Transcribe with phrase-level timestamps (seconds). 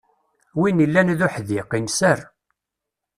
[0.59, 2.19] Win illan d uḥdiq, inser.